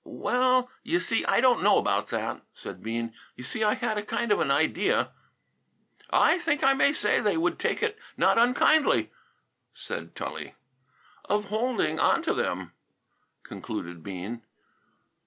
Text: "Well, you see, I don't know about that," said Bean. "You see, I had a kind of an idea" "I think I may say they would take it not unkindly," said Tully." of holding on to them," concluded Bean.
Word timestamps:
"Well, 0.03 0.71
you 0.81 0.99
see, 0.99 1.23
I 1.25 1.41
don't 1.41 1.61
know 1.61 1.77
about 1.77 2.07
that," 2.07 2.41
said 2.55 2.81
Bean. 2.81 3.13
"You 3.35 3.43
see, 3.43 3.63
I 3.63 3.75
had 3.75 3.99
a 3.99 4.03
kind 4.03 4.31
of 4.31 4.39
an 4.39 4.49
idea" 4.49 5.11
"I 6.27 6.39
think 6.39 6.63
I 6.63 6.73
may 6.73 6.91
say 6.91 7.19
they 7.19 7.37
would 7.37 7.59
take 7.59 7.83
it 7.83 7.99
not 8.17 8.39
unkindly," 8.39 9.11
said 9.75 10.15
Tully." 10.15 10.55
of 11.25 11.49
holding 11.53 11.99
on 11.99 12.23
to 12.23 12.33
them," 12.33 12.71
concluded 13.43 14.01
Bean. 14.01 14.41